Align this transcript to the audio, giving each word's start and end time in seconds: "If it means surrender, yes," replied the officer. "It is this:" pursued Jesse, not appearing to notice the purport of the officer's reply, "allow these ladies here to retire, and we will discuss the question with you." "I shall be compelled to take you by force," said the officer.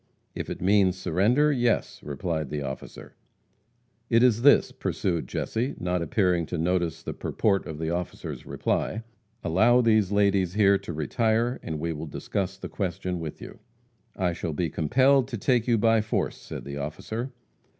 "If 0.33 0.49
it 0.49 0.63
means 0.63 0.97
surrender, 0.97 1.51
yes," 1.51 2.01
replied 2.01 2.49
the 2.49 2.63
officer. 2.63 3.13
"It 4.09 4.23
is 4.23 4.41
this:" 4.41 4.71
pursued 4.71 5.27
Jesse, 5.27 5.75
not 5.79 6.01
appearing 6.01 6.47
to 6.47 6.57
notice 6.57 7.03
the 7.03 7.13
purport 7.13 7.67
of 7.67 7.77
the 7.77 7.91
officer's 7.91 8.43
reply, 8.43 9.03
"allow 9.43 9.81
these 9.81 10.11
ladies 10.11 10.55
here 10.55 10.79
to 10.79 10.91
retire, 10.91 11.59
and 11.61 11.79
we 11.79 11.93
will 11.93 12.07
discuss 12.07 12.57
the 12.57 12.67
question 12.67 13.19
with 13.19 13.43
you." 13.43 13.59
"I 14.15 14.33
shall 14.33 14.53
be 14.53 14.71
compelled 14.71 15.27
to 15.27 15.37
take 15.37 15.67
you 15.67 15.77
by 15.77 16.01
force," 16.01 16.35
said 16.37 16.65
the 16.65 16.77
officer. 16.77 17.31